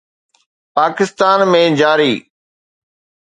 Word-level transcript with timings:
پاڪستان 0.75 1.39
۾ 1.53 1.63
جاري 1.79 2.13